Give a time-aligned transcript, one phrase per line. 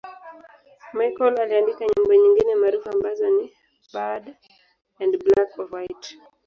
[0.93, 3.45] Michael aliandika nyimbo nyingine maarufu ambazo ni
[3.93, 4.33] 'Bad'
[4.99, 6.15] na 'Black or White'.